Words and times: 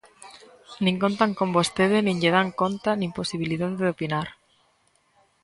Nin 0.83 0.95
contan 1.03 1.31
con 1.39 1.49
vostede 1.57 1.97
nin 2.05 2.17
lle 2.21 2.31
dan 2.37 2.47
conta 2.61 2.91
nin 3.01 3.11
posibilidade 3.19 3.75
de 3.81 3.91
opinar. 3.95 4.27